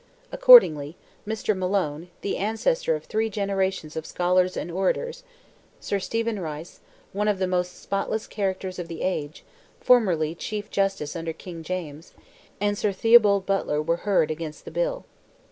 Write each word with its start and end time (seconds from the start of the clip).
Accordingly, 0.31 0.95
Mr. 1.27 1.55
Malone, 1.55 2.09
the 2.21 2.35
ancestor 2.37 2.95
of 2.95 3.03
three 3.03 3.29
generations 3.29 3.95
of 3.95 4.07
scholars 4.07 4.57
and 4.57 4.71
orators, 4.71 5.21
Sir 5.79 5.99
Stephen 5.99 6.39
Rice, 6.39 6.79
one 7.13 7.27
of 7.27 7.37
the 7.37 7.45
most 7.45 7.79
spotless 7.79 8.25
characters 8.25 8.79
of 8.79 8.87
the 8.87 9.03
age, 9.03 9.43
formerly 9.79 10.33
chief 10.33 10.71
justice 10.71 11.15
under 11.15 11.33
King 11.33 11.61
James, 11.61 12.15
and 12.59 12.75
Sir 12.79 12.91
Theobald 12.91 13.45
Butler, 13.45 13.79
were 13.79 13.97
heard 13.97 14.31
against 14.31 14.65
the 14.65 14.71
bill. 14.71 15.05